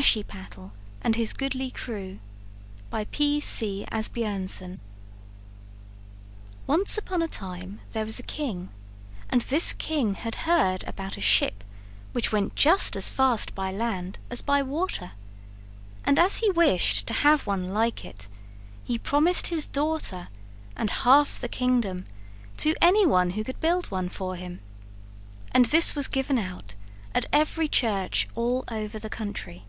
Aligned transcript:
ASHIEPATTLE 0.00 0.70
AND 1.02 1.16
HIS 1.16 1.32
GOODLY 1.32 1.72
CREW 1.72 2.20
By 2.88 3.06
P. 3.06 3.40
C. 3.40 3.84
Asbjörnsen 3.90 4.78
Once 6.68 6.96
upon 6.96 7.20
a 7.20 7.26
time 7.26 7.80
there 7.90 8.04
was 8.04 8.20
a 8.20 8.22
king, 8.22 8.68
and 9.28 9.40
this 9.40 9.72
king 9.72 10.14
had 10.14 10.36
heard 10.46 10.84
about 10.86 11.16
a 11.16 11.20
ship 11.20 11.64
which 12.12 12.30
went 12.30 12.54
just 12.54 12.94
as 12.94 13.10
fast 13.10 13.56
by 13.56 13.72
land 13.72 14.20
as 14.30 14.40
by 14.40 14.62
water; 14.62 15.10
and 16.04 16.16
as 16.16 16.36
he 16.36 16.48
wished 16.52 17.04
to 17.08 17.12
have 17.12 17.44
one 17.44 17.74
like 17.74 18.04
it, 18.04 18.28
he 18.84 18.98
promised 18.98 19.48
his 19.48 19.66
daughter 19.66 20.28
and 20.76 20.90
half 20.90 21.40
the 21.40 21.48
kingdom 21.48 22.06
to 22.56 22.76
anyone 22.80 23.30
who 23.30 23.42
could 23.42 23.60
build 23.60 23.90
one 23.90 24.08
for 24.08 24.36
him. 24.36 24.60
And 25.50 25.64
this 25.64 25.96
was 25.96 26.06
given 26.06 26.38
out 26.38 26.76
at 27.16 27.26
every 27.32 27.66
church 27.66 28.28
all 28.36 28.62
over 28.68 29.00
the 29.00 29.10
country. 29.10 29.64